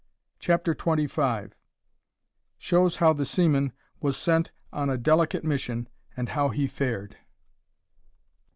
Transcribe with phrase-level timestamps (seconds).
[0.39, 1.53] CHAPTER TWENTY FIVE.
[2.57, 7.17] SHOWS HOW THE SEAMAN WAS SENT ON A DELICATE MISSION AND HOW HE FARED.